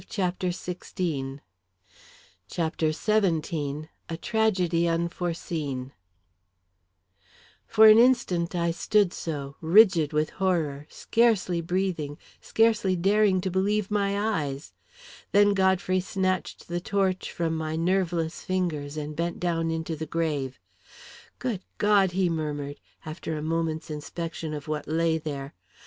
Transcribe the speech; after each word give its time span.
CHAPTER 0.09 0.49
XVII 0.51 1.41
A 2.57 4.17
Tragedy 4.19 4.87
Unforeseen 4.87 5.91
For 7.67 7.85
an 7.87 7.99
instant 7.99 8.55
I 8.55 8.71
stood 8.71 9.13
so, 9.13 9.57
rigid 9.61 10.11
with 10.11 10.31
horror, 10.31 10.87
scarcely 10.89 11.61
breathing, 11.61 12.17
scarcely 12.41 12.95
daring 12.95 13.41
to 13.41 13.51
believe 13.51 13.91
my 13.91 14.17
eyes. 14.43 14.73
Then 15.33 15.53
Godfrey 15.53 15.99
snatched 15.99 16.67
the 16.67 16.81
torch 16.81 17.31
from 17.31 17.55
my 17.55 17.75
nerveless 17.75 18.41
fingers, 18.41 18.97
and 18.97 19.15
bent 19.15 19.39
down 19.39 19.69
into 19.69 19.95
the 19.95 20.07
grave. 20.07 20.59
"Good 21.37 21.61
God!" 21.77 22.13
he 22.13 22.27
murmured, 22.27 22.79
after 23.05 23.37
a 23.37 23.43
moment's 23.43 23.91
inspection 23.91 24.55
of 24.55 24.67
what 24.67 24.87
lay 24.87 25.19
there. 25.19 25.53